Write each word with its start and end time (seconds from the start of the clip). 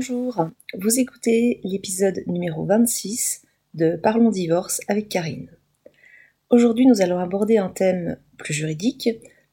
Bonjour, 0.00 0.48
vous 0.78 0.98
écoutez 0.98 1.60
l'épisode 1.62 2.22
numéro 2.26 2.64
26 2.64 3.42
de 3.74 3.96
Parlons 3.96 4.30
divorce 4.30 4.80
avec 4.88 5.10
Karine. 5.10 5.50
Aujourd'hui 6.48 6.86
nous 6.86 7.02
allons 7.02 7.18
aborder 7.18 7.58
un 7.58 7.68
thème 7.68 8.16
plus 8.38 8.54
juridique, 8.54 9.10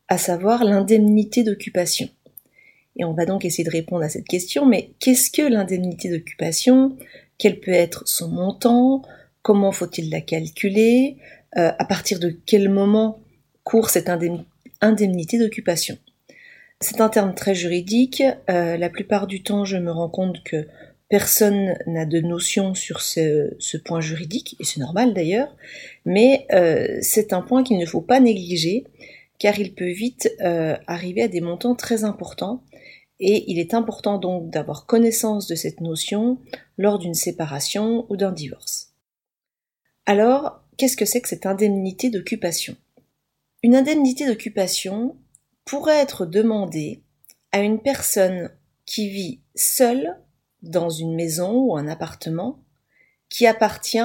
à 0.08 0.18
savoir 0.18 0.64
l'indemnité 0.64 1.44
d'occupation. 1.44 2.08
Et 2.96 3.04
on 3.04 3.12
va 3.12 3.26
donc 3.26 3.44
essayer 3.44 3.66
de 3.66 3.70
répondre 3.70 4.06
à 4.06 4.10
cette 4.10 4.26
question, 4.26 4.66
mais 4.66 4.92
qu'est-ce 5.00 5.32
que 5.32 5.42
l'indemnité 5.42 6.10
d'occupation? 6.10 6.96
Quel 7.38 7.60
peut 7.60 7.72
être 7.72 8.08
son 8.08 8.30
montant? 8.30 9.02
Comment 9.42 9.74
faut-il 9.74 10.10
la 10.10 10.22
calculer? 10.22 11.18
Euh, 11.58 11.74
À 11.78 11.84
partir 11.84 12.20
de 12.22 12.30
quel 12.46 12.70
moment 12.70 13.20
court 13.66 13.90
cette 13.90 14.10
indemnité 14.80 15.40
d'occupation? 15.40 15.98
C'est 16.80 17.02
un 17.02 17.10
terme 17.10 17.34
très 17.34 17.56
juridique. 17.56 18.24
Euh, 18.50 18.78
la 18.78 18.90
plupart 18.90 19.28
du 19.28 19.44
temps, 19.44 19.66
je 19.66 19.78
me 19.78 19.92
rends 19.92 20.10
compte 20.10 20.44
que 20.44 20.68
personne 21.10 21.78
n'a 21.88 22.06
de 22.06 22.20
notion 22.20 22.74
sur 22.74 23.02
ce, 23.02 23.78
point 23.78 24.02
juridique, 24.02 24.56
et 24.60 24.64
c'est 24.64 24.80
normal 24.80 25.14
d'ailleurs, 25.14 25.56
mais 26.06 26.46
euh, 26.52 26.98
c'est 27.02 27.34
un 27.34 27.42
point 27.42 27.64
qu'il 27.64 27.78
ne 27.78 27.86
faut 27.86 28.02
pas 28.02 28.20
négliger, 28.20 28.84
car 29.40 29.58
il 29.60 29.74
peut 29.74 29.92
vite 29.92 30.30
euh, 30.42 30.76
arriver 30.86 31.24
à 31.24 31.28
des 31.28 31.42
montants 31.42 31.76
très 31.76 32.04
importants, 32.04 32.64
et 33.20 33.50
il 33.50 33.58
est 33.58 33.74
important 33.74 34.20
donc 34.20 34.50
d'avoir 34.50 34.86
connaissance 34.86 35.48
de 35.48 35.56
cette 35.56 35.82
notion 35.82 36.40
lors 36.78 37.00
d'une 37.00 37.16
séparation 37.16 38.06
ou 38.10 38.18
d'un 38.18 38.32
divorce. 38.32 38.94
Alors, 40.06 40.62
qu'est-ce 40.78 40.98
que 40.98 41.06
c'est 41.06 41.22
que 41.22 41.30
cette 41.30 41.46
indemnité 41.46 42.10
d'occupation? 42.10 42.76
Une 43.64 43.76
indemnité 43.76 44.28
d'occupation, 44.28 45.16
pourrait 45.68 46.00
être 46.00 46.26
demandé 46.26 47.04
à 47.52 47.60
une 47.60 47.82
personne 47.82 48.50
qui 48.86 49.10
vit 49.10 49.42
seule 49.54 50.18
dans 50.64 50.90
une 50.90 51.14
maison 51.14 51.54
ou 51.54 51.78
un 51.78 51.88
appartement 51.88 52.64
qui 53.30 53.46
appartient 53.46 54.00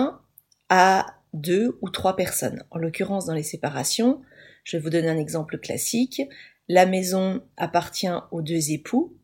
à 0.69 1.07
deux 1.33 1.79
ou 1.81 1.89
trois 1.89 2.17
personnes. 2.17 2.65
En 2.71 2.79
l'occurrence, 2.79 3.27
dans 3.27 3.35
les 3.35 3.45
séparations, 3.45 4.21
je 4.65 4.77
vous 4.77 4.91
donner 4.91 5.09
un 5.09 5.19
exemple 5.19 5.59
classique. 5.59 6.21
La 6.69 6.85
maison 6.85 7.43
appartient 7.57 8.11
aux 8.33 8.43
deux 8.43 8.73
époux. 8.73 9.17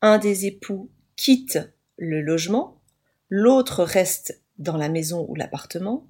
Un 0.00 0.16
des 0.18 0.46
époux 0.46 0.90
quitte 1.14 1.58
le 1.98 2.22
logement, 2.22 2.80
l'autre 3.28 3.84
reste 3.84 4.40
dans 4.58 4.78
la 4.78 4.88
maison 4.88 5.26
ou 5.28 5.34
l'appartement, 5.34 6.06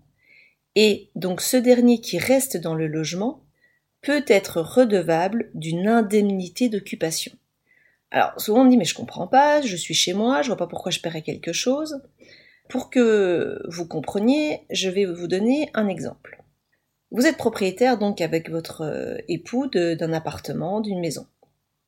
et 0.77 1.11
donc 1.17 1.41
ce 1.41 1.57
dernier 1.57 2.01
qui 2.01 2.19
reste 2.19 2.57
dans 2.57 2.77
le 2.77 2.87
logement 2.87 3.43
peut 4.03 4.25
être 4.27 4.61
redevable 4.61 5.51
d'une 5.55 5.89
indemnité 5.89 6.69
d'occupation. 6.69 7.33
Alors 8.11 8.33
souvent 8.39 8.63
on 8.63 8.67
dit 8.67 8.77
mais 8.77 8.85
je 8.85 8.95
comprends 8.95 9.27
pas, 9.27 9.63
je 9.63 9.77
suis 9.77 9.95
chez 9.95 10.15
moi, 10.15 10.43
je 10.43 10.49
vois 10.49 10.57
pas 10.57 10.67
pourquoi 10.67 10.91
je 10.91 11.01
paierais 11.01 11.23
quelque 11.23 11.53
chose. 11.53 12.03
Pour 12.69 12.91
que 12.91 13.61
vous 13.69 13.87
compreniez, 13.87 14.63
je 14.71 14.89
vais 14.89 15.05
vous 15.05 15.27
donner 15.27 15.71
un 15.75 15.89
exemple. 15.89 16.43
Vous 17.11 17.27
êtes 17.27 17.37
propriétaire 17.37 17.99
donc 17.99 18.21
avec 18.21 18.49
votre 18.49 18.83
euh, 18.83 19.19
époux 19.27 19.67
d'un 19.67 20.13
appartement, 20.13 20.81
d'une 20.81 21.01
maison. 21.01 21.27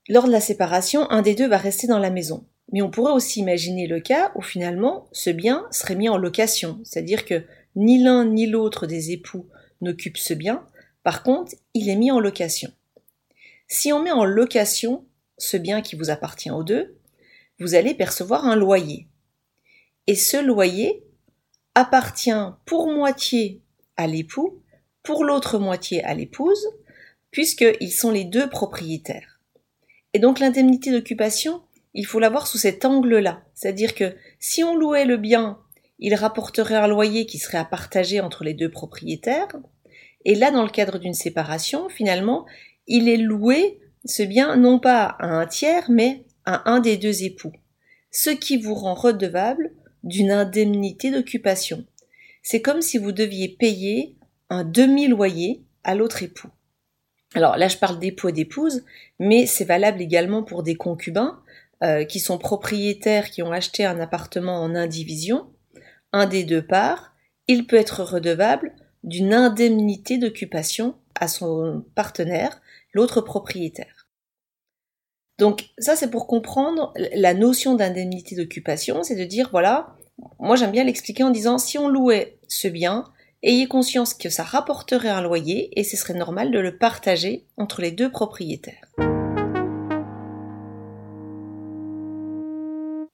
Lors 0.08 0.26
de 0.26 0.32
la 0.32 0.40
séparation, 0.40 1.08
un 1.10 1.22
des 1.22 1.36
deux 1.36 1.46
va 1.46 1.58
rester 1.58 1.86
dans 1.86 2.00
la 2.00 2.10
maison. 2.10 2.44
Mais 2.72 2.82
on 2.82 2.90
pourrait 2.90 3.12
aussi 3.12 3.38
imaginer 3.38 3.86
le 3.86 4.00
cas 4.00 4.32
où 4.34 4.42
finalement 4.42 5.08
ce 5.12 5.30
bien 5.30 5.66
serait 5.70 5.94
mis 5.94 6.08
en 6.08 6.16
location, 6.16 6.80
c'est-à-dire 6.82 7.24
que 7.24 7.44
ni 7.76 8.02
l'un 8.02 8.24
ni 8.24 8.46
l'autre 8.46 8.86
des 8.86 9.12
époux 9.12 9.46
n'occupe 9.80 10.16
ce 10.16 10.34
bien, 10.34 10.66
par 11.02 11.22
contre, 11.22 11.54
il 11.74 11.88
est 11.88 11.96
mis 11.96 12.10
en 12.10 12.20
location. 12.20 12.72
Si 13.68 13.92
on 13.92 14.02
met 14.02 14.12
en 14.12 14.24
location 14.24 15.04
ce 15.38 15.56
bien 15.56 15.82
qui 15.82 15.96
vous 15.96 16.10
appartient 16.10 16.50
aux 16.50 16.62
deux, 16.62 16.96
vous 17.58 17.74
allez 17.74 17.94
percevoir 17.94 18.46
un 18.46 18.56
loyer. 18.56 19.08
Et 20.06 20.14
ce 20.14 20.36
loyer 20.36 21.04
appartient 21.74 22.30
pour 22.66 22.92
moitié 22.92 23.62
à 23.96 24.06
l'époux, 24.06 24.62
pour 25.02 25.24
l'autre 25.24 25.58
moitié 25.58 26.02
à 26.04 26.14
l'épouse, 26.14 26.68
puisqu'ils 27.30 27.92
sont 27.92 28.10
les 28.10 28.24
deux 28.24 28.48
propriétaires. 28.48 29.40
Et 30.12 30.18
donc 30.18 30.38
l'indemnité 30.38 30.90
d'occupation, 30.90 31.62
il 31.94 32.06
faut 32.06 32.18
l'avoir 32.18 32.46
sous 32.46 32.58
cet 32.58 32.84
angle-là. 32.84 33.42
C'est-à-dire 33.54 33.94
que 33.94 34.14
si 34.38 34.62
on 34.62 34.76
louait 34.76 35.04
le 35.04 35.16
bien, 35.16 35.58
il 35.98 36.14
rapporterait 36.14 36.76
un 36.76 36.88
loyer 36.88 37.26
qui 37.26 37.38
serait 37.38 37.58
à 37.58 37.64
partager 37.64 38.20
entre 38.20 38.44
les 38.44 38.54
deux 38.54 38.70
propriétaires, 38.70 39.48
et 40.24 40.34
là, 40.34 40.50
dans 40.50 40.62
le 40.62 40.70
cadre 40.70 40.98
d'une 40.98 41.14
séparation, 41.14 41.88
finalement, 41.88 42.46
il 42.86 43.08
est 43.08 43.16
loué, 43.16 43.80
ce 44.04 44.22
bien, 44.22 44.56
non 44.56 44.78
pas 44.78 45.16
à 45.18 45.26
un 45.26 45.46
tiers, 45.46 45.90
mais 45.90 46.24
à 46.44 46.70
un 46.70 46.80
des 46.80 46.96
deux 46.96 47.24
époux. 47.24 47.52
Ce 48.10 48.30
qui 48.30 48.56
vous 48.56 48.74
rend 48.74 48.94
redevable 48.94 49.72
d'une 50.04 50.30
indemnité 50.30 51.10
d'occupation. 51.10 51.84
C'est 52.42 52.60
comme 52.60 52.82
si 52.82 52.98
vous 52.98 53.12
deviez 53.12 53.48
payer 53.48 54.16
un 54.50 54.64
demi-loyer 54.64 55.62
à 55.84 55.94
l'autre 55.94 56.22
époux. 56.22 56.50
Alors 57.34 57.56
là, 57.56 57.68
je 57.68 57.78
parle 57.78 57.98
d'époux 57.98 58.28
et 58.28 58.32
d'épouse, 58.32 58.84
mais 59.18 59.46
c'est 59.46 59.64
valable 59.64 60.02
également 60.02 60.42
pour 60.42 60.62
des 60.62 60.74
concubins 60.74 61.40
euh, 61.82 62.04
qui 62.04 62.20
sont 62.20 62.38
propriétaires, 62.38 63.30
qui 63.30 63.42
ont 63.42 63.52
acheté 63.52 63.84
un 63.84 63.98
appartement 63.98 64.60
en 64.60 64.74
indivision, 64.74 65.46
un 66.12 66.26
des 66.26 66.44
deux 66.44 66.64
parts. 66.64 67.14
Il 67.48 67.66
peut 67.66 67.76
être 67.76 68.02
redevable 68.02 68.74
d'une 69.02 69.34
indemnité 69.34 70.18
d'occupation 70.18 70.94
à 71.14 71.28
son 71.28 71.84
partenaire, 71.94 72.60
l'autre 72.92 73.20
propriétaire. 73.20 74.08
Donc 75.38 75.70
ça 75.78 75.96
c'est 75.96 76.10
pour 76.10 76.26
comprendre 76.26 76.92
la 77.14 77.34
notion 77.34 77.74
d'indemnité 77.74 78.36
d'occupation, 78.36 79.02
c'est 79.02 79.16
de 79.16 79.24
dire 79.24 79.48
voilà, 79.50 79.96
moi 80.38 80.56
j'aime 80.56 80.70
bien 80.70 80.84
l'expliquer 80.84 81.24
en 81.24 81.30
disant 81.30 81.58
si 81.58 81.78
on 81.78 81.88
louait 81.88 82.38
ce 82.48 82.68
bien, 82.68 83.04
ayez 83.42 83.66
conscience 83.66 84.14
que 84.14 84.30
ça 84.30 84.44
rapporterait 84.44 85.08
un 85.08 85.22
loyer 85.22 85.78
et 85.78 85.84
ce 85.84 85.96
serait 85.96 86.14
normal 86.14 86.50
de 86.50 86.58
le 86.58 86.76
partager 86.76 87.46
entre 87.56 87.80
les 87.80 87.90
deux 87.90 88.10
propriétaires. 88.10 88.92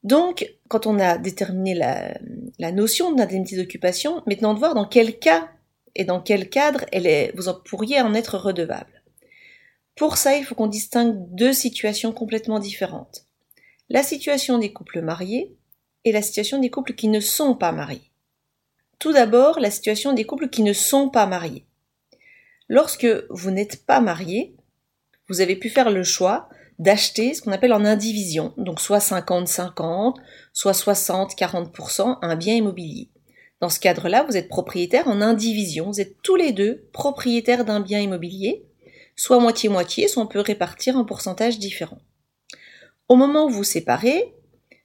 Donc, 0.09 0.55
quand 0.69 0.87
on 0.87 0.99
a 1.00 1.19
déterminé 1.19 1.75
la, 1.75 2.72
notion 2.72 3.12
d'indemnité 3.12 3.56
d'occupation, 3.56 4.22
maintenant 4.26 4.55
de 4.55 4.59
voir 4.59 4.75
dans 4.75 4.87
quel 4.87 5.19
cas 5.19 5.50
et 5.94 6.04
dans 6.04 6.21
quel 6.21 6.49
cadre 6.49 6.84
elle 6.93 7.32
vous 7.37 7.53
pourriez 7.65 8.00
en 8.00 8.15
être 8.15 8.38
redevable. 8.38 9.03
Pour 9.97 10.16
ça, 10.16 10.37
il 10.37 10.44
faut 10.44 10.54
qu'on 10.54 10.69
distingue 10.69 11.15
deux 11.34 11.53
situations 11.53 12.12
complètement 12.12 12.60
différentes. 12.60 13.26
La 13.88 14.03
situation 14.03 14.59
des 14.59 14.72
couples 14.72 15.00
mariés 15.00 15.56
et 16.04 16.12
la 16.12 16.22
situation 16.22 16.59
des 16.59 16.71
couples 16.71 16.94
qui 16.94 17.09
ne 17.09 17.21
sont 17.21 17.54
pas 17.54 17.72
mariés. 17.72 18.10
Tout 18.99 19.12
d'abord, 19.12 19.60
la 19.60 19.71
situation 19.71 20.12
des 20.12 20.25
couples 20.25 20.49
qui 20.49 20.62
ne 20.62 20.72
sont 20.72 21.09
pas 21.09 21.26
mariés. 21.26 21.66
Lorsque 22.69 23.06
vous 23.31 23.50
n'êtes 23.50 23.87
pas 23.87 24.00
marié, 24.00 24.55
vous 25.28 25.41
avez 25.41 25.56
pu 25.56 25.69
faire 25.69 25.91
le 25.91 26.05
choix 26.05 26.49
d'acheter 26.78 27.34
ce 27.34 27.43
qu'on 27.43 27.53
appelle 27.53 27.72
en 27.72 27.84
indivision, 27.84 28.55
donc 28.56 28.81
soit 28.81 28.99
50-50, 28.99 30.15
soit 30.53 30.72
60-40% 30.72 32.19
un 32.22 32.37
bien 32.37 32.55
immobilier. 32.55 33.10
Dans 33.61 33.69
ce 33.69 33.81
cadre-là, 33.81 34.25
vous 34.25 34.37
êtes 34.37 34.49
propriétaire 34.49 35.09
en 35.09 35.21
indivision. 35.21 35.91
Vous 35.91 36.01
êtes 36.01 36.23
tous 36.23 36.37
les 36.37 36.53
deux 36.53 36.89
propriétaires 36.93 37.65
d'un 37.65 37.81
bien 37.81 38.01
immobilier, 38.01 38.65
soit 39.17 39.41
moitié-moitié, 39.41 40.06
soit 40.09 40.23
on 40.23 40.29
peut 40.29 40.41
répartir 40.41 40.97
un 40.97 41.05
pourcentage 41.05 41.59
différent. 41.59 41.99
Au 43.09 43.17
moment 43.17 43.47
où 43.47 43.50
vous 43.50 43.65
séparez, 43.65 44.35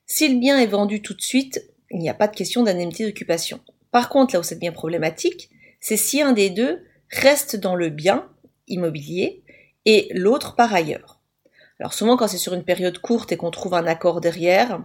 si 0.06 0.28
le 0.28 0.40
bien 0.40 0.60
est 0.60 0.68
vendu 0.68 1.02
tout 1.02 1.14
de 1.14 1.22
suite, 1.22 1.70
il 1.92 2.00
n'y 2.00 2.10
a 2.10 2.14
pas 2.14 2.28
de 2.28 2.36
question 2.36 2.64
d'indemnité 2.64 3.06
d'occupation. 3.06 3.60
Par 3.92 4.10
contre, 4.10 4.34
là 4.34 4.40
où 4.40 4.44
c'est 4.44 4.60
bien 4.60 4.72
problématique, 4.72 5.50
c'est 5.80 5.98
si 5.98 6.22
un 6.22 6.34
des 6.34 6.50
deux 6.50 6.84
reste 7.10 7.56
dans 7.56 7.76
le 7.76 7.90
bien 7.90 8.28
immobilier 8.68 9.44
et 9.86 10.10
l'autre 10.14 10.56
par 10.56 10.74
ailleurs. 10.74 11.22
Alors 11.80 11.94
souvent 11.94 12.18
quand 12.18 12.28
c'est 12.28 12.38
sur 12.38 12.54
une 12.54 12.64
période 12.64 12.98
courte 13.00 13.32
et 13.32 13.38
qu'on 13.38 13.52
trouve 13.52 13.74
un 13.74 13.86
accord 13.86 14.22
derrière, 14.22 14.84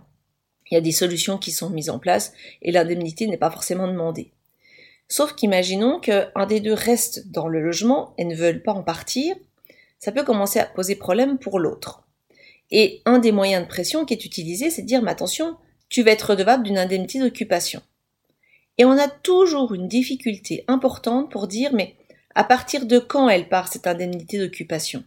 il 0.70 0.75
y 0.75 0.76
a 0.76 0.82
des 0.82 0.93
solutions 0.93 1.38
qui 1.38 1.50
sont 1.50 1.70
mises 1.70 1.91
en 1.91 1.99
place 1.99 2.32
et 2.62 2.73
l'indemnité 2.73 3.26
n'est 3.26 3.37
pas 3.37 3.50
forcément 3.50 3.88
demandée. 3.88 4.32
Sauf 5.09 5.35
qu'imaginons 5.35 6.00
qu'un 6.00 6.47
des 6.47 6.61
deux 6.61 6.75
reste 6.75 7.29
dans 7.31 7.49
le 7.49 7.62
logement 7.62 8.15
et 8.19 8.25
ne 8.25 8.35
veut 8.35 8.61
pas 8.61 8.73
en 8.73 8.82
partir, 8.82 9.35
ça 9.99 10.12
peut 10.12 10.25
commencer 10.25 10.59
à 10.59 10.67
poser 10.67 10.97
problème 10.97 11.38
pour 11.38 11.59
l'autre. 11.59 12.05
Et 12.70 13.00
un 13.06 13.19
des 13.19 13.32
moyens 13.32 13.62
de 13.62 13.69
pression 13.69 14.05
qui 14.05 14.12
est 14.12 14.26
utilisé, 14.26 14.70
c'est 14.70 14.82
de 14.82 14.87
dire, 14.87 15.03
mais 15.03 15.11
attention, 15.11 15.56
tu 15.88 16.03
vas 16.03 16.11
être 16.11 16.31
redevable 16.31 16.65
d'une 16.65 16.79
indemnité 16.79 17.19
d'occupation. 17.19 17.81
Et 18.76 18.85
on 18.85 18.99
a 18.99 19.09
toujours 19.09 19.75
une 19.75 19.88
difficulté 19.88 20.64
importante 20.69 21.31
pour 21.31 21.49
dire, 21.49 21.73
mais 21.73 21.97
à 22.35 22.44
partir 22.44 22.87
de 22.87 22.99
quand 22.99 23.29
elle 23.29 23.49
part 23.49 23.69
cette 23.69 23.87
indemnité 23.87 24.38
d'occupation? 24.38 25.03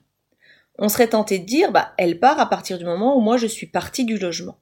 On 0.79 0.89
serait 0.89 1.09
tenté 1.09 1.37
de 1.37 1.45
dire, 1.45 1.71
bah, 1.71 1.93
elle 1.97 2.19
part 2.19 2.39
à 2.39 2.49
partir 2.49 2.79
du 2.79 2.85
moment 2.85 3.15
où 3.15 3.21
moi 3.21 3.37
je 3.37 3.47
suis 3.47 3.67
partie 3.67 4.03
du 4.03 4.17
logement. 4.17 4.57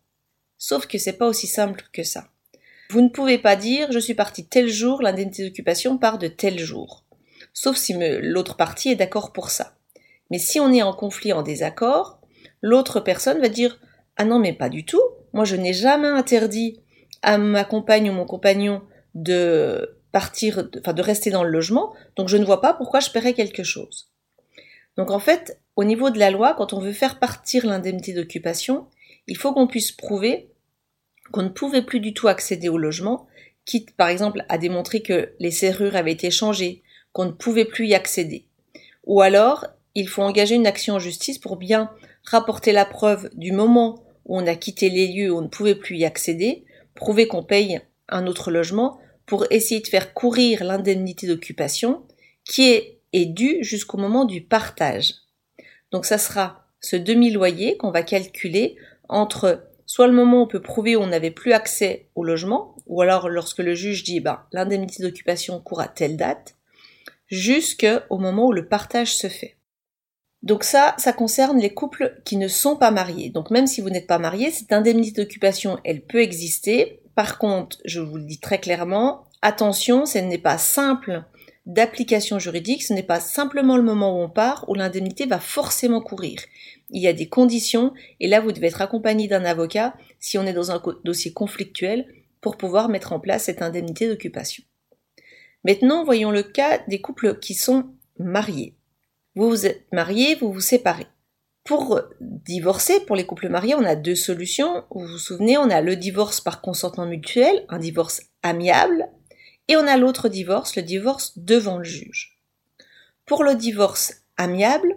Sauf 0.60 0.86
que 0.86 0.98
c'est 0.98 1.14
pas 1.14 1.26
aussi 1.26 1.48
simple 1.48 1.86
que 1.94 2.04
ça. 2.04 2.28
Vous 2.92 3.02
ne 3.02 3.10
pouvez 3.10 3.38
pas 3.38 3.56
dire 3.56 3.92
je 3.92 4.00
suis 4.00 4.14
parti 4.14 4.46
tel 4.46 4.68
jour, 4.68 5.02
l'indemnité 5.02 5.48
d'occupation 5.48 5.98
part 5.98 6.18
de 6.18 6.28
tel 6.28 6.60
jour. 6.60 7.06
Sauf 7.54 7.78
si 7.78 7.96
l'autre 7.98 8.58
partie 8.58 8.90
est 8.90 8.96
d'accord 8.96 9.32
pour 9.32 9.50
ça. 9.50 9.78
Mais 10.30 10.38
si 10.38 10.60
on 10.60 10.72
est 10.72 10.84
en 10.84 10.94
conflit, 10.94 11.34
en 11.34 11.42
désaccord, 11.42 12.20
l'autre 12.62 13.00
personne 13.00 13.40
va 13.40 13.48
dire 13.48 13.80
ah 14.18 14.26
non 14.26 14.38
mais 14.38 14.54
pas 14.54 14.70
du 14.70 14.86
tout, 14.86 15.02
moi 15.34 15.46
je 15.46 15.56
n'ai 15.56 15.74
jamais 15.74 16.08
interdit 16.08 16.82
à 17.22 17.38
ma 17.38 17.64
compagne 17.64 18.10
ou 18.10 18.14
mon 18.14 18.26
compagnon 18.26 18.82
de 19.16 19.98
partir, 20.12 20.68
enfin 20.80 20.94
de 20.94 21.02
rester 21.02 21.30
dans 21.30 21.44
le 21.44 21.50
logement, 21.50 21.94
donc 22.18 22.28
je 22.28 22.38
ne 22.38 22.46
vois 22.46 22.62
pas 22.62 22.74
pourquoi 22.74 23.00
je 23.00 23.12
paierais 23.12 23.34
quelque 23.34 23.64
chose. 23.64 24.10
Donc 24.98 25.12
en 25.12 25.20
fait, 25.20 25.62
au 25.76 25.86
niveau 25.86 26.10
de 26.10 26.20
la 26.20 26.32
loi, 26.32 26.54
quand 26.58 26.74
on 26.74 26.80
veut 26.80 26.92
faire 26.92 27.20
partir 27.20 27.66
l'indemnité 27.66 28.14
d'occupation, 28.14 28.88
il 29.28 29.38
faut 29.38 29.54
qu'on 29.54 29.68
puisse 29.68 29.92
prouver 29.92 30.50
qu'on 31.32 31.44
ne 31.44 31.50
pouvait 31.50 31.84
plus 31.84 32.00
du 32.00 32.14
tout 32.14 32.28
accéder 32.28 32.70
au 32.70 32.78
logement, 32.78 33.28
quitte 33.66 33.96
par 33.96 34.10
exemple 34.10 34.44
à 34.50 34.58
démontrer 34.58 35.02
que 35.02 35.34
les 35.40 35.52
serrures 35.52 35.96
avaient 35.96 36.12
été 36.12 36.32
changées, 36.32 36.82
qu'on 37.14 37.26
ne 37.26 37.32
pouvait 37.32 37.66
plus 37.66 37.88
y 37.88 37.96
accéder. 37.96 38.46
Ou 39.06 39.22
alors, 39.22 39.68
il 39.96 40.08
faut 40.08 40.24
engager 40.24 40.56
une 40.56 40.68
action 40.68 40.96
en 40.96 41.00
justice 41.00 41.38
pour 41.38 41.58
bien 41.58 41.92
rapporter 42.24 42.72
la 42.72 42.86
preuve 42.86 43.30
du 43.34 43.52
moment 43.52 44.04
où 44.26 44.38
on 44.38 44.48
a 44.48 44.56
quitté 44.56 44.90
les 44.90 45.08
lieux 45.08 45.32
où 45.32 45.38
on 45.38 45.42
ne 45.42 45.48
pouvait 45.48 45.76
plus 45.76 45.98
y 45.98 46.06
accéder, 46.06 46.66
prouver 46.96 47.28
qu'on 47.28 47.44
paye 47.44 47.82
un 48.08 48.28
autre 48.28 48.52
logement 48.52 49.00
pour 49.26 49.46
essayer 49.52 49.82
de 49.82 49.88
faire 49.88 50.14
courir 50.14 50.64
l'indemnité 50.64 51.28
d'occupation 51.28 52.04
qui 52.46 52.70
est, 52.70 52.96
due 53.12 53.64
jusqu'au 53.64 53.98
moment 53.98 54.26
du 54.26 54.42
partage. 54.42 55.16
Donc 55.92 56.06
ça 56.06 56.20
sera 56.20 56.68
ce 56.80 56.96
demi-loyer 56.96 57.76
qu'on 57.78 57.90
va 57.90 58.04
calculer 58.04 58.76
entre 59.10 59.64
soit 59.86 60.08
le 60.08 60.14
moment 60.14 60.40
où 60.40 60.44
on 60.44 60.48
peut 60.48 60.62
prouver 60.62 60.96
où 60.96 61.02
on 61.02 61.08
n'avait 61.08 61.32
plus 61.32 61.52
accès 61.52 62.10
au 62.16 62.24
logement, 62.24 62.76
ou 62.86 63.02
alors 63.02 63.28
lorsque 63.28 63.60
le 63.60 63.76
juge 63.76 64.04
dit 64.04 64.20
ben, 64.20 64.44
l'indemnité 64.52 65.04
d'occupation 65.04 65.60
court 65.60 65.82
à 65.82 65.88
telle 65.88 66.16
date, 66.16 66.56
jusqu'au 67.28 68.18
moment 68.18 68.48
où 68.48 68.54
le 68.54 68.68
partage 68.68 69.16
se 69.16 69.28
fait. 69.28 69.58
Donc 70.42 70.64
ça, 70.64 70.96
ça 70.98 71.12
concerne 71.12 71.60
les 71.60 71.74
couples 71.74 72.22
qui 72.24 72.38
ne 72.38 72.48
sont 72.48 72.78
pas 72.78 72.92
mariés. 72.92 73.30
Donc 73.30 73.52
même 73.52 73.68
si 73.68 73.82
vous 73.82 73.90
n'êtes 73.90 74.08
pas 74.08 74.20
marié, 74.20 74.52
cette 74.52 74.72
indemnité 74.72 75.22
d'occupation, 75.22 75.80
elle 75.84 76.02
peut 76.02 76.22
exister. 76.22 77.02
Par 77.16 77.38
contre, 77.38 77.78
je 77.84 78.00
vous 78.00 78.18
le 78.18 78.24
dis 78.24 78.40
très 78.40 78.60
clairement, 78.60 79.26
attention, 79.42 80.06
ce 80.06 80.20
n'est 80.20 80.38
pas 80.38 80.58
simple 80.58 81.24
d'application 81.66 82.40
juridique, 82.40 82.84
ce 82.84 82.94
n'est 82.94 83.04
pas 83.04 83.20
simplement 83.20 83.76
le 83.76 83.84
moment 83.84 84.18
où 84.18 84.24
on 84.24 84.30
part 84.30 84.66
où 84.70 84.76
l'indemnité 84.76 85.26
va 85.26 85.40
forcément 85.40 86.02
courir. 86.02 86.40
Il 86.90 87.02
y 87.02 87.08
a 87.08 87.14
des 87.14 87.30
conditions 87.30 87.94
et 88.20 88.28
là 88.28 88.42
vous 88.42 88.52
devez 88.52 88.68
être 88.68 88.82
accompagné 88.82 89.28
d'un 89.28 89.46
avocat 89.46 89.96
si 90.20 90.38
on 90.38 90.46
est 90.46 90.54
dans 90.54 90.72
un 90.72 90.82
dossier 91.04 91.34
conflictuel 91.34 92.08
pour 92.42 92.58
pouvoir 92.58 92.90
mettre 92.90 93.14
en 93.14 93.20
place 93.20 93.44
cette 93.44 93.62
indemnité 93.62 94.08
d'occupation. 94.08 94.64
Maintenant, 95.66 96.04
voyons 96.04 96.32
le 96.32 96.44
cas 96.44 96.80
des 96.88 97.02
couples 97.02 97.38
qui 97.40 97.54
sont 97.54 97.94
mariés. 98.18 98.76
Vous 99.36 99.50
vous 99.50 99.66
êtes 99.66 99.86
marié, 99.92 100.36
vous 100.36 100.52
vous 100.52 100.62
séparez. 100.62 101.08
Pour 101.64 102.02
divorcer, 102.22 103.02
pour 103.02 103.16
les 103.16 103.26
couples 103.26 103.50
mariés, 103.50 103.76
on 103.76 103.84
a 103.84 103.96
deux 103.96 104.16
solutions. 104.16 104.86
Vous 104.90 105.06
vous 105.06 105.18
souvenez, 105.18 105.58
on 105.58 105.70
a 105.70 105.82
le 105.82 105.96
divorce 105.96 106.42
par 106.42 106.62
consentement 106.62 107.06
mutuel, 107.06 107.66
un 107.70 107.78
divorce 107.78 108.22
amiable, 108.42 109.10
et 109.68 109.76
on 109.76 109.86
a 109.86 109.98
l'autre 109.98 110.30
divorce, 110.30 110.76
le 110.76 110.82
divorce 110.82 111.38
devant 111.38 111.78
le 111.78 111.84
juge. 111.84 112.40
Pour 113.26 113.44
le 113.44 113.54
divorce 113.54 114.24
amiable, 114.38 114.96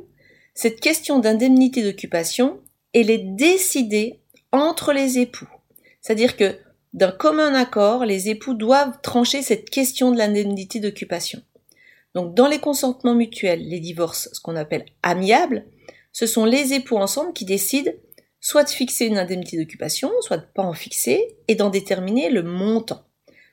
cette 0.54 0.80
question 0.80 1.18
d'indemnité 1.18 1.82
d'occupation, 1.82 2.60
elle 2.92 3.10
est 3.10 3.18
décidée 3.18 4.20
entre 4.52 4.92
les 4.92 5.18
époux. 5.18 5.48
C'est-à-dire 6.00 6.36
que 6.36 6.58
d'un 6.92 7.10
commun 7.10 7.54
accord, 7.54 8.04
les 8.04 8.28
époux 8.28 8.54
doivent 8.54 9.00
trancher 9.02 9.40
cette 9.42 9.70
question 9.70 10.10
de 10.10 10.18
l'indemnité 10.18 10.78
d'occupation. 10.78 11.40
Donc 12.14 12.34
dans 12.34 12.48
les 12.48 12.58
consentements 12.58 13.14
mutuels, 13.14 13.66
les 13.66 13.80
divorces, 13.80 14.28
ce 14.32 14.40
qu'on 14.40 14.56
appelle 14.56 14.84
amiables, 15.02 15.64
ce 16.12 16.26
sont 16.26 16.44
les 16.44 16.74
époux 16.74 16.96
ensemble 16.98 17.32
qui 17.32 17.46
décident 17.46 17.92
soit 18.40 18.64
de 18.64 18.70
fixer 18.70 19.06
une 19.06 19.18
indemnité 19.18 19.56
d'occupation, 19.56 20.10
soit 20.20 20.36
de 20.36 20.44
pas 20.54 20.64
en 20.64 20.74
fixer, 20.74 21.38
et 21.48 21.54
d'en 21.54 21.70
déterminer 21.70 22.28
le 22.28 22.42
montant. 22.42 23.04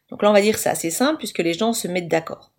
Donc 0.10 0.24
là, 0.24 0.30
on 0.30 0.34
va 0.34 0.42
dire 0.42 0.58
c'est 0.58 0.70
assez 0.70 0.90
simple 0.90 1.20
puisque 1.20 1.40
les 1.40 1.54
gens 1.54 1.74
se 1.74 1.88
mettent 1.88 2.08
d'accord. 2.10 2.52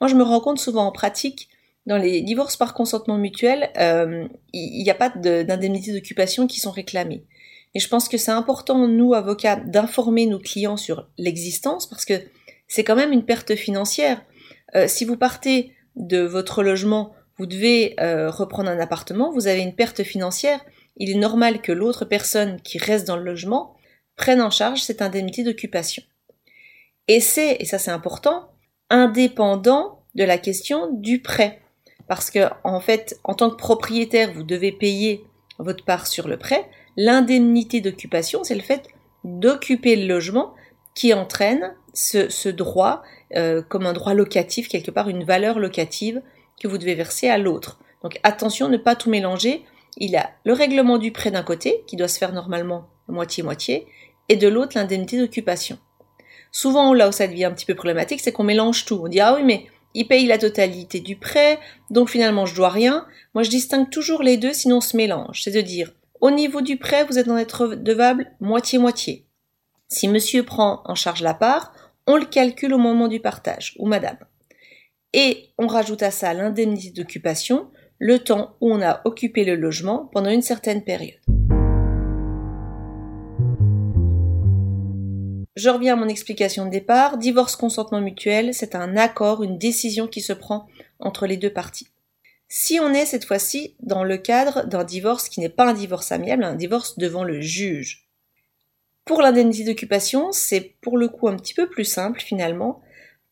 Moi, 0.00 0.08
je 0.08 0.14
me 0.14 0.22
rends 0.22 0.40
compte 0.40 0.60
souvent 0.60 0.84
en 0.84 0.92
pratique, 0.92 1.48
dans 1.88 1.96
les 1.96 2.20
divorces 2.20 2.58
par 2.58 2.74
consentement 2.74 3.16
mutuel, 3.16 3.70
euh, 3.78 4.28
il 4.52 4.82
n'y 4.82 4.90
a 4.90 4.94
pas 4.94 5.08
d'indemnité 5.08 5.94
d'occupation 5.94 6.46
qui 6.46 6.60
sont 6.60 6.70
réclamées. 6.70 7.24
Et 7.74 7.80
je 7.80 7.88
pense 7.88 8.10
que 8.10 8.18
c'est 8.18 8.30
important, 8.30 8.86
nous, 8.86 9.14
avocats, 9.14 9.56
d'informer 9.56 10.26
nos 10.26 10.38
clients 10.38 10.76
sur 10.76 11.08
l'existence 11.16 11.88
parce 11.88 12.04
que 12.04 12.20
c'est 12.66 12.84
quand 12.84 12.94
même 12.94 13.12
une 13.12 13.24
perte 13.24 13.54
financière. 13.54 14.22
Euh, 14.74 14.86
si 14.86 15.06
vous 15.06 15.16
partez 15.16 15.72
de 15.96 16.18
votre 16.18 16.62
logement, 16.62 17.14
vous 17.38 17.46
devez 17.46 17.94
euh, 18.00 18.30
reprendre 18.30 18.68
un 18.68 18.80
appartement, 18.80 19.32
vous 19.32 19.46
avez 19.46 19.62
une 19.62 19.74
perte 19.74 20.02
financière, 20.02 20.60
il 20.98 21.10
est 21.10 21.18
normal 21.18 21.62
que 21.62 21.72
l'autre 21.72 22.04
personne 22.04 22.60
qui 22.60 22.76
reste 22.76 23.06
dans 23.06 23.16
le 23.16 23.24
logement 23.24 23.76
prenne 24.14 24.42
en 24.42 24.50
charge 24.50 24.82
cette 24.82 25.00
indemnité 25.00 25.42
d'occupation. 25.42 26.02
Et 27.06 27.20
c'est, 27.20 27.56
et 27.60 27.64
ça 27.64 27.78
c'est 27.78 27.90
important, 27.90 28.50
indépendant 28.90 30.04
de 30.14 30.24
la 30.24 30.36
question 30.36 30.92
du 30.92 31.22
prêt. 31.22 31.62
Parce 32.08 32.30
que, 32.30 32.48
en 32.64 32.80
fait, 32.80 33.20
en 33.22 33.34
tant 33.34 33.50
que 33.50 33.56
propriétaire, 33.56 34.32
vous 34.32 34.42
devez 34.42 34.72
payer 34.72 35.24
votre 35.58 35.84
part 35.84 36.06
sur 36.06 36.26
le 36.26 36.36
prêt. 36.36 36.68
L'indemnité 36.96 37.80
d'occupation, 37.80 38.42
c'est 38.44 38.54
le 38.54 38.62
fait 38.62 38.88
d'occuper 39.24 39.96
le 39.96 40.06
logement 40.06 40.54
qui 40.94 41.12
entraîne 41.12 41.74
ce, 41.92 42.48
droit 42.48 43.02
euh, 43.36 43.62
comme 43.62 43.86
un 43.86 43.92
droit 43.92 44.14
locatif, 44.14 44.68
quelque 44.68 44.90
part 44.90 45.08
une 45.08 45.24
valeur 45.24 45.58
locative 45.58 46.22
que 46.60 46.66
vous 46.66 46.78
devez 46.78 46.94
verser 46.94 47.28
à 47.28 47.38
l'autre. 47.38 47.78
Donc 48.02 48.18
attention, 48.22 48.68
ne 48.68 48.76
pas 48.76 48.96
tout 48.96 49.10
mélanger. 49.10 49.64
Il 49.96 50.16
a 50.16 50.30
le 50.44 50.52
règlement 50.52 50.98
du 50.98 51.12
prêt 51.12 51.30
d'un 51.30 51.42
côté, 51.42 51.84
qui 51.86 51.96
doit 51.96 52.08
se 52.08 52.18
faire 52.18 52.32
normalement 52.32 52.88
moitié-moitié, 53.08 53.86
et 54.28 54.36
de 54.36 54.48
l'autre 54.48 54.72
l'indemnité 54.76 55.18
d'occupation. 55.18 55.78
Souvent, 56.52 56.94
là 56.94 57.08
où 57.08 57.12
ça 57.12 57.26
devient 57.26 57.44
un 57.44 57.52
petit 57.52 57.66
peu 57.66 57.74
problématique, 57.74 58.20
c'est 58.20 58.32
qu'on 58.32 58.44
mélange 58.44 58.84
tout. 58.84 59.00
On 59.04 59.08
dit, 59.08 59.20
ah 59.20 59.34
oui, 59.34 59.42
mais 59.44 59.66
il 59.94 60.06
paye 60.06 60.26
la 60.26 60.38
totalité 60.38 61.00
du 61.00 61.16
prêt, 61.16 61.58
donc 61.90 62.10
finalement 62.10 62.46
je 62.46 62.54
dois 62.54 62.68
rien. 62.68 63.06
Moi, 63.34 63.42
je 63.42 63.50
distingue 63.50 63.90
toujours 63.90 64.22
les 64.22 64.36
deux, 64.36 64.52
sinon 64.52 64.76
on 64.76 64.80
se 64.80 64.96
mélange. 64.96 65.42
C'est 65.42 65.50
de 65.50 65.60
dire, 65.60 65.92
au 66.20 66.30
niveau 66.30 66.60
du 66.60 66.76
prêt, 66.76 67.04
vous 67.04 67.18
êtes 67.18 67.28
en 67.28 67.36
être 67.36 67.68
devable 67.68 68.30
moitié-moitié. 68.40 69.24
Si 69.88 70.08
monsieur 70.08 70.42
prend 70.42 70.82
en 70.84 70.94
charge 70.94 71.22
la 71.22 71.34
part, 71.34 71.72
on 72.06 72.16
le 72.16 72.26
calcule 72.26 72.74
au 72.74 72.78
moment 72.78 73.08
du 73.08 73.20
partage, 73.20 73.74
ou 73.78 73.86
madame. 73.86 74.18
Et 75.12 75.48
on 75.58 75.66
rajoute 75.66 76.02
à 76.02 76.10
ça 76.10 76.34
l'indemnité 76.34 76.90
d'occupation, 76.90 77.70
le 77.98 78.18
temps 78.18 78.56
où 78.60 78.72
on 78.72 78.82
a 78.82 79.00
occupé 79.04 79.44
le 79.44 79.56
logement 79.56 80.08
pendant 80.12 80.30
une 80.30 80.42
certaine 80.42 80.84
période. 80.84 81.37
Je 85.58 85.70
reviens 85.70 85.94
à 85.94 85.96
mon 85.96 86.06
explication 86.06 86.66
de 86.66 86.70
départ. 86.70 87.18
Divorce 87.18 87.56
consentement 87.56 88.00
mutuel, 88.00 88.54
c'est 88.54 88.76
un 88.76 88.96
accord, 88.96 89.42
une 89.42 89.58
décision 89.58 90.06
qui 90.06 90.20
se 90.20 90.32
prend 90.32 90.68
entre 91.00 91.26
les 91.26 91.36
deux 91.36 91.52
parties. 91.52 91.88
Si 92.46 92.78
on 92.78 92.94
est 92.94 93.06
cette 93.06 93.24
fois-ci 93.24 93.74
dans 93.80 94.04
le 94.04 94.18
cadre 94.18 94.68
d'un 94.68 94.84
divorce 94.84 95.28
qui 95.28 95.40
n'est 95.40 95.48
pas 95.48 95.66
un 95.68 95.74
divorce 95.74 96.12
amiable, 96.12 96.44
un 96.44 96.54
divorce 96.54 96.96
devant 96.96 97.24
le 97.24 97.40
juge. 97.40 98.06
Pour 99.04 99.20
l'indemnité 99.20 99.64
d'occupation, 99.64 100.30
c'est 100.30 100.76
pour 100.80 100.96
le 100.96 101.08
coup 101.08 101.26
un 101.26 101.34
petit 101.34 101.54
peu 101.54 101.68
plus 101.68 101.84
simple 101.84 102.20
finalement, 102.20 102.80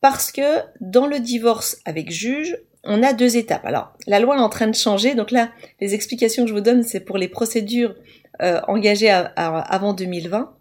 parce 0.00 0.32
que 0.32 0.62
dans 0.80 1.06
le 1.06 1.20
divorce 1.20 1.78
avec 1.84 2.10
juge, 2.10 2.58
on 2.82 3.04
a 3.04 3.12
deux 3.12 3.36
étapes. 3.36 3.64
Alors, 3.64 3.92
la 4.08 4.18
loi 4.18 4.36
est 4.36 4.40
en 4.40 4.48
train 4.48 4.66
de 4.66 4.74
changer, 4.74 5.14
donc 5.14 5.30
là, 5.30 5.52
les 5.80 5.94
explications 5.94 6.42
que 6.42 6.48
je 6.48 6.54
vous 6.54 6.60
donne, 6.60 6.82
c'est 6.82 6.98
pour 6.98 7.18
les 7.18 7.28
procédures 7.28 7.94
euh, 8.42 8.60
engagées 8.66 9.10
avant 9.10 9.92
2020 9.92 10.55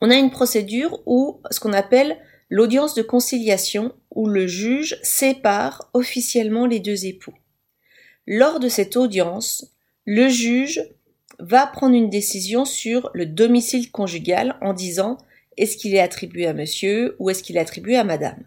on 0.00 0.10
a 0.10 0.16
une 0.16 0.30
procédure 0.30 1.00
où 1.06 1.40
ce 1.50 1.60
qu'on 1.60 1.72
appelle 1.72 2.18
l'audience 2.50 2.94
de 2.94 3.02
conciliation, 3.02 3.92
où 4.14 4.28
le 4.28 4.46
juge 4.46 4.98
sépare 5.02 5.90
officiellement 5.94 6.66
les 6.66 6.80
deux 6.80 7.06
époux. 7.06 7.34
Lors 8.26 8.60
de 8.60 8.68
cette 8.68 8.96
audience, 8.96 9.72
le 10.04 10.28
juge 10.28 10.82
va 11.38 11.66
prendre 11.66 11.94
une 11.94 12.10
décision 12.10 12.64
sur 12.64 13.10
le 13.14 13.26
domicile 13.26 13.90
conjugal 13.90 14.56
en 14.62 14.72
disant 14.72 15.18
est-ce 15.56 15.76
qu'il 15.76 15.94
est 15.94 16.00
attribué 16.00 16.46
à 16.46 16.54
monsieur 16.54 17.16
ou 17.18 17.30
est-ce 17.30 17.42
qu'il 17.42 17.56
est 17.56 17.60
attribué 17.60 17.96
à 17.96 18.04
madame? 18.04 18.44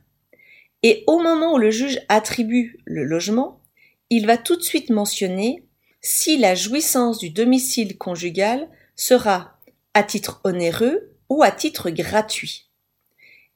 Et 0.84 1.03
au 1.08 1.20
moment 1.20 1.53
où 1.53 1.58
le 1.58 1.72
juge 1.72 2.00
attribue 2.08 2.79
le 2.86 3.03
logement, 3.03 3.62
il 4.10 4.25
va 4.25 4.38
tout 4.38 4.56
de 4.56 4.62
suite 4.62 4.89
mentionner 4.89 5.63
si 6.01 6.38
la 6.38 6.56
jouissance 6.56 7.20
du 7.20 7.29
domicile 7.29 7.98
conjugal 7.98 8.70
sera 8.96 9.60
à 9.94 10.03
titre 10.03 10.39
onéreux 10.44 11.09
ou 11.30 11.44
à 11.44 11.52
titre 11.52 11.90
gratuit. 11.90 12.70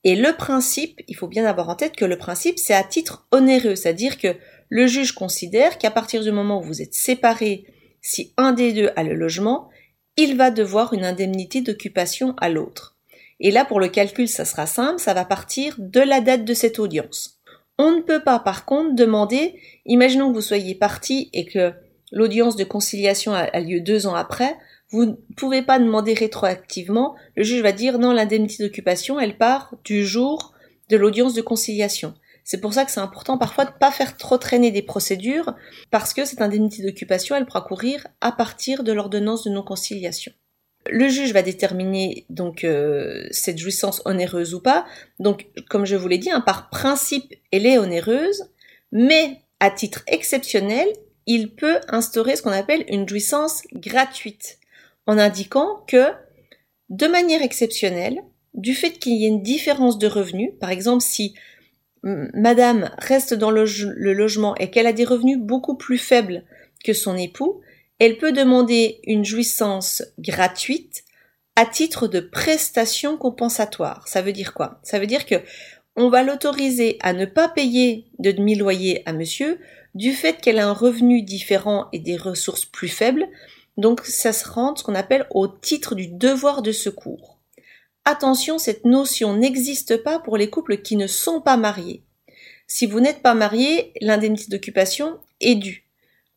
Et 0.04 0.16
le 0.16 0.34
principe, 0.34 1.02
il 1.08 1.16
faut 1.16 1.28
bien 1.28 1.46
avoir 1.46 1.70
en 1.70 1.76
tête 1.76 1.96
que 1.96 2.06
le 2.06 2.18
principe, 2.18 2.60
c'est 2.60 2.74
à 2.74 2.84
titre 2.84 3.26
onéreux, 3.32 3.76
c'est-à-dire 3.76 4.18
que 4.18 4.36
le 4.70 4.88
juge 4.88 5.14
considère 5.14 5.78
qu'à 5.78 5.92
partir 5.92 6.24
du 6.24 6.32
moment 6.32 6.60
où 6.60 6.64
vous 6.64 6.82
êtes 6.82 6.94
séparés, 6.94 7.66
si 8.02 8.34
un 8.38 8.52
des 8.52 8.74
deux 8.74 8.90
a 8.96 9.04
le 9.04 9.14
logement, 9.14 9.70
il 10.18 10.36
va 10.36 10.52
devoir 10.52 10.94
une 10.94 11.06
indemnité 11.06 11.62
d'occupation 11.62 12.36
à 12.38 12.50
l'autre. 12.50 12.98
Et 13.40 13.52
là, 13.52 13.66
pour 13.66 13.80
le 13.80 13.88
calcul, 13.88 14.28
ça 14.28 14.46
sera 14.46 14.68
simple, 14.68 15.00
ça 15.00 15.14
va 15.14 15.26
partir 15.26 15.76
de 15.78 16.00
la 16.00 16.22
date 16.22 16.46
de 16.46 16.54
cette 16.54 16.80
audience. 16.80 17.40
On 17.78 17.92
ne 17.92 18.02
peut 18.02 18.22
pas, 18.24 18.40
par 18.40 18.66
contre, 18.66 18.96
demander, 18.96 19.60
imaginons 19.86 20.30
que 20.30 20.36
vous 20.36 20.42
soyez 20.42 20.76
parti 20.76 21.30
et 21.34 21.46
que 21.46 21.74
l'audience 22.12 22.56
de 22.56 22.64
conciliation 22.64 23.34
a 23.34 23.60
lieu 23.60 23.80
deux 23.80 24.06
ans 24.06 24.16
après, 24.16 24.56
vous 24.94 25.06
ne 25.06 25.16
pouvez 25.36 25.64
pas 25.64 25.80
demander 25.80 26.14
rétroactivement. 26.14 27.16
Le 27.36 27.44
juge 27.44 27.62
va 27.62 27.72
dire 27.72 27.98
non, 27.98 28.14
l'indemnité 28.14 28.64
d'occupation, 28.64 29.20
elle 29.20 29.38
part 29.38 29.76
du 29.84 30.06
jour 30.06 30.54
de 30.90 30.98
l'audience 30.98 31.34
de 31.34 31.42
conciliation. 31.42 32.14
C'est 32.44 32.62
pour 32.62 32.74
ça 32.74 32.86
que 32.86 32.92
c'est 32.92 33.00
important 33.00 33.38
parfois 33.38 33.66
de 33.66 33.72
ne 33.72 33.78
pas 33.78 33.92
faire 33.92 34.18
trop 34.18 34.38
traîner 34.38 34.70
des 34.70 34.82
procédures, 34.82 35.56
parce 35.92 36.14
que 36.14 36.26
cette 36.26 36.42
indemnité 36.42 36.84
d'occupation, 36.84 37.36
elle 37.36 37.46
pourra 37.46 37.62
courir 37.62 38.06
à 38.22 38.32
partir 38.32 38.84
de 38.84 38.92
l'ordonnance 38.92 39.46
de 39.46 39.50
non-conciliation. 39.50 40.32
Le 40.90 41.08
juge 41.08 41.34
va 41.34 41.42
déterminer 41.42 42.26
donc 42.30 42.64
euh, 42.64 43.26
cette 43.32 43.58
jouissance 43.58 44.02
onéreuse 44.06 44.54
ou 44.54 44.60
pas. 44.60 44.86
Donc, 45.20 45.48
comme 45.70 45.86
je 45.86 45.96
vous 45.96 46.10
l'ai 46.10 46.18
dit, 46.18 46.30
hein, 46.30 46.42
par 46.42 46.70
principe, 46.70 47.34
elle 47.52 47.66
est 47.66 47.78
onéreuse, 47.78 48.50
mais 48.92 49.40
à 49.60 49.72
titre 49.72 50.04
exceptionnel, 50.08 50.88
il 51.26 51.56
peut 51.56 51.80
instaurer 51.88 52.36
ce 52.36 52.42
qu'on 52.42 52.52
appelle 52.52 52.84
une 52.90 53.08
jouissance 53.08 53.64
gratuite, 53.74 54.60
en 55.08 55.18
indiquant 55.18 55.84
que, 55.88 56.12
de 56.90 57.08
manière 57.08 57.42
exceptionnelle, 57.42 58.24
du 58.54 58.76
fait 58.76 58.92
qu'il 58.92 59.14
y 59.14 59.26
ait 59.26 59.30
une 59.30 59.44
différence 59.44 59.98
de 59.98 60.08
revenus, 60.08 60.52
par 60.60 60.70
exemple 60.70 61.04
si 61.04 61.36
madame 62.04 62.92
reste 62.98 63.34
dans 63.34 63.52
le, 63.52 63.64
logement 64.14 64.56
et 64.56 64.70
qu'elle 64.70 64.88
a 64.88 64.94
des 64.94 65.06
revenus 65.06 65.38
beaucoup 65.40 65.76
plus 65.76 65.98
faibles 65.98 66.44
que 66.84 66.94
son 66.94 67.16
époux, 67.16 67.62
elle 68.00 68.18
peut 68.18 68.34
demander 68.34 69.00
une 69.06 69.24
jouissance 69.24 70.04
gratuite 70.20 71.04
à 71.56 71.66
titre 71.66 72.08
de 72.08 72.20
prestation 72.20 73.18
compensatoire. 73.18 74.08
Ça 74.08 74.22
veut 74.22 74.34
dire 74.34 74.54
quoi? 74.54 74.80
Ça 74.84 75.00
veut 75.00 75.08
dire 75.08 75.26
que 75.26 75.36
on 75.96 76.10
va 76.10 76.24
l'autoriser 76.24 76.98
à 77.02 77.14
ne 77.14 77.26
pas 77.26 77.48
payer 77.48 78.08
de 78.20 78.32
demi-loyer 78.32 79.04
à 79.08 79.14
monsieur 79.14 79.60
du 79.94 80.12
fait 80.12 80.42
qu'elle 80.42 80.58
a 80.58 80.68
un 80.68 80.74
revenu 80.74 81.22
différent 81.22 81.88
et 81.94 82.00
des 82.00 82.18
ressources 82.18 82.66
plus 82.66 82.88
faibles. 82.88 83.28
Donc 83.78 84.02
ça 84.06 84.34
se 84.34 84.48
rend 84.48 84.76
ce 84.76 84.84
qu'on 84.84 84.96
appelle 84.96 85.28
au 85.32 85.48
titre 85.48 85.96
du 85.96 86.08
devoir 86.08 86.62
de 86.62 86.72
secours. 86.72 87.40
Attention, 88.06 88.58
cette 88.58 88.86
notion 88.86 89.36
n'existe 89.36 90.04
pas 90.04 90.20
pour 90.20 90.38
les 90.38 90.50
couples 90.50 90.82
qui 90.82 90.96
ne 90.96 91.08
sont 91.08 91.42
pas 91.42 91.58
mariés. 91.58 92.04
Si 92.68 92.86
vous 92.86 93.00
n'êtes 93.00 93.22
pas 93.22 93.34
marié, 93.34 93.94
l'indemnité 94.02 94.48
d'occupation 94.50 95.20
est 95.40 95.56
due. 95.56 95.84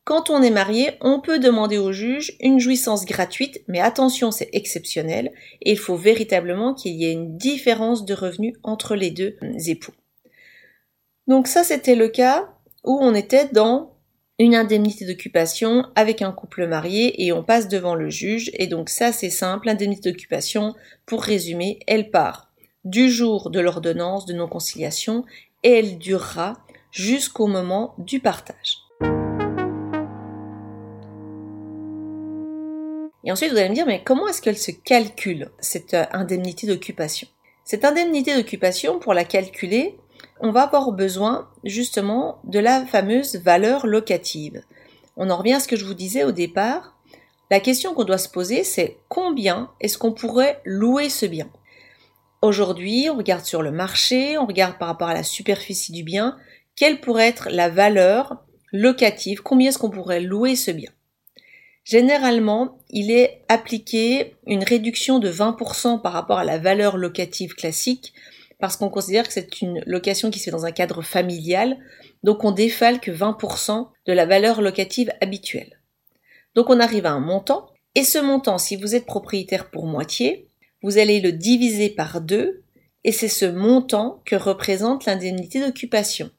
Quand 0.05 0.31
on 0.31 0.40
est 0.40 0.50
marié, 0.50 0.93
on 1.00 1.21
peut 1.21 1.40
demander 1.40 1.78
au 1.78 1.90
juge 1.90 2.37
une 2.38 2.61
jouissance 2.61 3.05
gratuite, 3.05 3.64
mais 3.66 3.81
attention, 3.81 4.31
c'est 4.31 4.50
exceptionnel, 4.52 5.33
et 5.62 5.73
il 5.73 5.78
faut 5.78 5.97
véritablement 5.97 6.75
qu'il 6.75 6.93
y 6.93 7.07
ait 7.07 7.12
une 7.12 7.37
différence 7.37 8.05
de 8.05 8.14
revenus 8.14 8.55
entre 8.62 8.95
les 8.95 9.11
deux 9.11 9.37
époux. 9.66 9.95
Donc 11.26 11.49
ça, 11.49 11.64
c'était 11.64 11.97
le 11.97 12.07
cas 12.09 12.49
où 12.85 12.97
on 13.00 13.16
était 13.16 13.49
dans 13.49 13.95
une 14.38 14.55
indemnité 14.55 15.07
d'occupation 15.07 15.87
avec 15.95 16.23
un 16.23 16.33
couple 16.33 16.66
marié 16.66 17.25
et 17.25 17.33
on 17.33 17.43
passe 17.43 17.69
devant 17.69 17.95
le 17.95 18.11
juge. 18.11 18.50
Et 18.55 18.66
donc 18.66 18.88
ça 18.88 19.12
c'est 19.12 19.31
simple, 19.31 19.66
l'indemnité 19.66 20.11
d'occupation, 20.11 20.75
pour 21.07 21.23
résumer, 21.23 21.78
elle 21.87 22.11
part 22.11 22.52
du 22.85 23.11
jour 23.11 23.50
de 23.50 23.61
l'ordonnance 23.61 24.26
de 24.26 24.35
non-conciliation 24.35 25.25
et 25.62 25.73
elle 25.73 25.99
durera 25.99 26.55
jusqu'au 26.93 27.47
moment 27.47 27.95
du 27.99 28.21
partage. 28.21 28.78
Et 33.26 33.33
ensuite, 33.33 33.50
vous 33.50 33.59
allez 33.59 33.69
me 33.69 33.75
dire, 33.75 33.87
mais 33.87 34.02
comment 34.05 34.28
est-ce 34.28 34.40
qu'elle 34.40 34.57
se 34.57 34.71
calcule, 34.71 35.50
cette 35.59 35.95
euh, 35.95 36.05
indemnité 36.12 36.69
d'occupation? 36.69 37.26
Cette 37.64 37.85
indemnité 37.85 38.37
d'occupation, 38.37 39.00
pour 39.00 39.14
la 39.14 39.25
calculer, 39.25 39.97
on 40.40 40.50
va 40.50 40.62
avoir 40.62 40.93
besoin 40.93 41.49
justement 41.64 42.40
de 42.45 42.59
la 42.59 42.85
fameuse 42.87 43.37
valeur 43.37 43.87
locative. 43.87 44.62
On 45.16 45.31
en 45.31 45.37
revient 45.37 45.55
à 45.55 45.61
ce 45.61 45.69
que 45.69 45.76
je 45.76 45.85
vous 45.85 45.95
disais 45.95 46.25
au 46.25 46.33
départ. 46.33 46.97
La 47.50 47.61
question 47.61 47.95
qu'on 47.95 48.05
doit 48.05 48.19
se 48.19 48.28
poser, 48.28 48.64
c'est 48.64 48.99
combien 49.09 49.71
est-ce 49.81 49.99
qu'on 49.99 50.12
pourrait 50.12 50.61
louer 50.64 51.09
ce 51.09 51.26
bien? 51.26 51.49
Aujourd'hui, 52.43 53.09
on 53.11 53.16
regarde 53.16 53.45
sur 53.45 53.62
le 53.62 53.71
marché, 53.71 54.37
on 54.37 54.47
regarde 54.47 54.78
par 54.78 54.88
rapport 54.88 55.09
à 55.09 55.14
la 55.14 55.23
superficie 55.23 55.93
du 55.93 56.02
bien, 56.02 56.37
quelle 56.75 57.00
pourrait 57.00 57.28
être 57.28 57.49
la 57.50 57.71
valeur 57.71 58.45
locative, 58.73 59.43
combien 59.43 59.71
est-ce 59.71 59.78
qu'on 59.78 59.90
pourrait 59.90 60.21
louer 60.21 60.55
ce 60.55 60.71
bien? 60.71 60.90
Généralement, 61.85 62.78
il 62.90 63.11
est 63.11 63.43
appliqué 63.49 64.35
une 64.47 64.64
réduction 64.64 65.19
de 65.19 65.31
20% 65.31 66.02
par 66.02 66.12
rapport 66.12 66.38
à 66.38 66.45
la 66.45 66.59
valeur 66.59 66.97
locative 66.97 67.55
classique 67.55 68.12
parce 68.58 68.76
qu'on 68.76 68.88
considère 68.88 69.26
que 69.26 69.32
c'est 69.32 69.60
une 69.60 69.82
location 69.86 70.30
qui 70.30 70.38
se 70.38 70.44
fait 70.44 70.50
dans 70.50 70.64
un 70.64 70.72
cadre 70.72 71.02
familial, 71.02 71.76
donc 72.22 72.44
on 72.44 72.52
défale 72.52 73.00
que 73.00 73.10
20% 73.10 73.88
de 74.06 74.12
la 74.12 74.26
valeur 74.26 74.62
locative 74.62 75.12
habituelle. 75.20 75.80
Donc 76.54 76.70
on 76.70 76.80
arrive 76.80 77.06
à 77.06 77.12
un 77.12 77.20
montant, 77.20 77.68
et 77.94 78.02
ce 78.02 78.18
montant, 78.18 78.58
si 78.58 78.76
vous 78.76 78.94
êtes 78.94 79.06
propriétaire 79.06 79.70
pour 79.70 79.86
moitié, 79.86 80.48
vous 80.82 80.98
allez 80.98 81.20
le 81.20 81.32
diviser 81.32 81.90
par 81.90 82.20
deux, 82.20 82.62
et 83.04 83.12
c'est 83.12 83.28
ce 83.28 83.46
montant 83.46 84.22
que 84.25 84.36
représente 84.36 85.04
l'indemnité 85.04 85.60
d'occupation. 85.60 86.30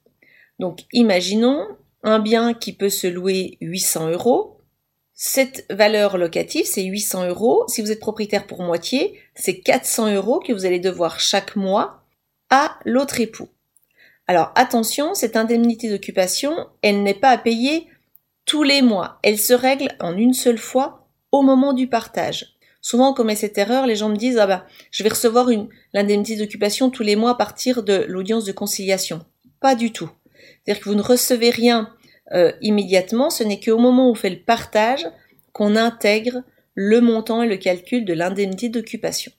Donc 0.59 0.81
imaginons 0.91 1.65
un 2.03 2.19
bien 2.19 2.53
qui 2.53 2.73
peut 2.73 2.89
se 2.89 3.07
louer 3.07 3.57
800 3.61 4.09
euros. 4.09 4.57
Cette 5.13 5.65
valeur 5.71 6.17
locative, 6.17 6.65
c'est 6.65 6.83
800 6.83 7.27
euros. 7.27 7.63
Si 7.67 7.81
vous 7.81 7.91
êtes 7.91 7.99
propriétaire 7.99 8.47
pour 8.47 8.61
moitié, 8.61 9.19
c'est 9.35 9.59
400 9.59 10.13
euros 10.13 10.39
que 10.39 10.53
vous 10.53 10.65
allez 10.65 10.79
devoir 10.79 11.19
chaque 11.19 11.55
mois 11.55 12.03
à 12.49 12.77
l'autre 12.85 13.19
époux. 13.19 13.49
Alors 14.27 14.51
attention, 14.55 15.13
cette 15.13 15.35
indemnité 15.35 15.89
d'occupation, 15.89 16.67
elle 16.81 17.03
n'est 17.03 17.13
pas 17.13 17.29
à 17.29 17.37
payer 17.37 17.87
tous 18.45 18.63
les 18.63 18.81
mois. 18.81 19.19
Elle 19.23 19.37
se 19.37 19.53
règle 19.53 19.89
en 19.99 20.17
une 20.17 20.33
seule 20.33 20.57
fois 20.57 21.07
au 21.31 21.41
moment 21.41 21.73
du 21.73 21.87
partage. 21.87 22.57
Souvent 22.81 23.11
on 23.11 23.13
commet 23.13 23.35
cette 23.35 23.57
erreur, 23.57 23.85
les 23.85 23.95
gens 23.95 24.09
me 24.09 24.15
disent 24.15 24.37
ah 24.37 24.47
bah 24.47 24.65
je 24.91 25.03
vais 25.03 25.09
recevoir 25.09 25.49
une 25.49 25.67
l'indemnité 25.93 26.35
d'occupation 26.35 26.89
tous 26.89 27.03
les 27.03 27.15
mois 27.15 27.31
à 27.31 27.35
partir 27.35 27.83
de 27.83 28.05
l'audience 28.07 28.45
de 28.45 28.51
conciliation. 28.51 29.25
Pas 29.59 29.75
du 29.75 29.91
tout. 29.91 30.09
C'est-à-dire 30.63 30.83
que 30.83 30.89
vous 30.89 30.95
ne 30.95 31.01
recevez 31.01 31.49
rien 31.49 31.93
euh, 32.33 32.51
immédiatement, 32.61 33.29
ce 33.29 33.43
n'est 33.43 33.59
qu'au 33.59 33.77
moment 33.77 34.07
où 34.07 34.11
on 34.11 34.15
fait 34.15 34.29
le 34.29 34.39
partage 34.39 35.07
qu'on 35.53 35.75
intègre 35.75 36.43
le 36.75 37.01
montant 37.01 37.41
et 37.41 37.47
le 37.47 37.57
calcul 37.57 38.05
de 38.05 38.13
l'indemnité 38.13 38.69
d'occupation. 38.69 39.31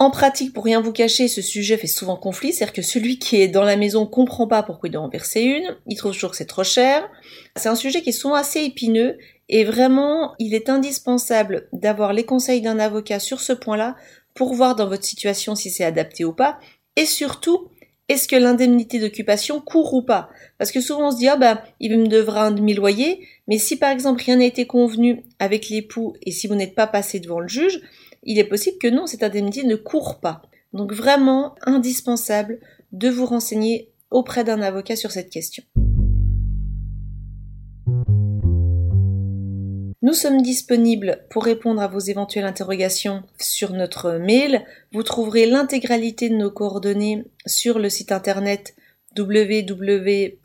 En 0.00 0.10
pratique, 0.10 0.54
pour 0.54 0.64
rien 0.64 0.80
vous 0.80 0.92
cacher, 0.92 1.28
ce 1.28 1.42
sujet 1.42 1.76
fait 1.76 1.86
souvent 1.86 2.16
conflit, 2.16 2.54
c'est-à-dire 2.54 2.72
que 2.72 2.80
celui 2.80 3.18
qui 3.18 3.36
est 3.42 3.48
dans 3.48 3.64
la 3.64 3.76
maison 3.76 4.06
comprend 4.06 4.46
pas 4.46 4.62
pourquoi 4.62 4.88
il 4.88 4.92
doit 4.92 5.02
en 5.02 5.10
verser 5.10 5.42
une, 5.42 5.76
il 5.86 5.96
trouve 5.98 6.12
toujours 6.12 6.30
que 6.30 6.38
c'est 6.38 6.46
trop 6.46 6.64
cher. 6.64 7.06
C'est 7.54 7.68
un 7.68 7.74
sujet 7.74 8.00
qui 8.00 8.08
est 8.08 8.12
souvent 8.12 8.34
assez 8.34 8.64
épineux 8.64 9.18
et 9.50 9.62
vraiment, 9.62 10.32
il 10.38 10.54
est 10.54 10.70
indispensable 10.70 11.68
d'avoir 11.74 12.14
les 12.14 12.24
conseils 12.24 12.62
d'un 12.62 12.78
avocat 12.78 13.18
sur 13.18 13.42
ce 13.42 13.52
point-là 13.52 13.94
pour 14.32 14.54
voir 14.54 14.74
dans 14.74 14.88
votre 14.88 15.04
situation 15.04 15.54
si 15.54 15.68
c'est 15.68 15.84
adapté 15.84 16.24
ou 16.24 16.32
pas. 16.32 16.58
Et 16.96 17.04
surtout, 17.04 17.68
est-ce 18.08 18.26
que 18.26 18.36
l'indemnité 18.36 19.00
d'occupation 19.00 19.60
court 19.60 19.92
ou 19.92 20.00
pas? 20.00 20.30
Parce 20.56 20.72
que 20.72 20.80
souvent 20.80 21.08
on 21.08 21.10
se 21.10 21.18
dit, 21.18 21.28
ah 21.28 21.36
ben, 21.36 21.60
il 21.78 21.98
me 21.98 22.06
devra 22.06 22.46
un 22.46 22.52
demi-loyer, 22.52 23.28
mais 23.48 23.58
si 23.58 23.76
par 23.76 23.90
exemple 23.90 24.22
rien 24.24 24.36
n'a 24.36 24.46
été 24.46 24.66
convenu 24.66 25.24
avec 25.38 25.68
l'époux 25.68 26.14
et 26.22 26.32
si 26.32 26.46
vous 26.46 26.54
n'êtes 26.54 26.74
pas 26.74 26.86
passé 26.86 27.20
devant 27.20 27.40
le 27.40 27.48
juge, 27.48 27.82
il 28.22 28.38
est 28.38 28.44
possible 28.44 28.78
que 28.78 28.88
non, 28.88 29.06
cette 29.06 29.22
indemnité 29.22 29.64
ne 29.64 29.76
court 29.76 30.20
pas. 30.20 30.42
Donc 30.72 30.92
vraiment 30.92 31.54
indispensable 31.62 32.60
de 32.92 33.08
vous 33.08 33.26
renseigner 33.26 33.92
auprès 34.10 34.44
d'un 34.44 34.60
avocat 34.62 34.96
sur 34.96 35.10
cette 35.10 35.30
question. 35.30 35.62
Nous 40.02 40.14
sommes 40.14 40.40
disponibles 40.40 41.26
pour 41.30 41.44
répondre 41.44 41.82
à 41.82 41.86
vos 41.86 41.98
éventuelles 41.98 42.46
interrogations 42.46 43.22
sur 43.38 43.72
notre 43.72 44.12
mail. 44.12 44.64
Vous 44.92 45.02
trouverez 45.02 45.46
l'intégralité 45.46 46.30
de 46.30 46.36
nos 46.36 46.50
coordonnées 46.50 47.24
sur 47.46 47.78
le 47.78 47.90
site 47.90 48.10
internet 48.10 48.74
www 49.16 50.38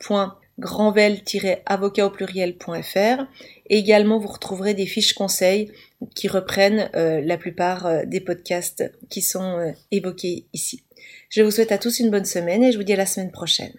grandvel-avocat 0.58 2.06
au 2.06 2.10
pluriel.fr. 2.10 3.26
Et 3.68 3.78
également, 3.78 4.18
vous 4.18 4.28
retrouverez 4.28 4.74
des 4.74 4.86
fiches 4.86 5.14
conseils 5.14 5.72
qui 6.14 6.28
reprennent 6.28 6.90
euh, 6.94 7.20
la 7.20 7.36
plupart 7.36 7.86
euh, 7.86 8.04
des 8.04 8.20
podcasts 8.20 8.84
qui 9.08 9.22
sont 9.22 9.58
euh, 9.58 9.72
évoqués 9.90 10.46
ici. 10.52 10.84
Je 11.30 11.42
vous 11.42 11.50
souhaite 11.50 11.72
à 11.72 11.78
tous 11.78 11.98
une 11.98 12.10
bonne 12.10 12.24
semaine 12.24 12.62
et 12.62 12.72
je 12.72 12.78
vous 12.78 12.84
dis 12.84 12.92
à 12.92 12.96
la 12.96 13.06
semaine 13.06 13.32
prochaine. 13.32 13.72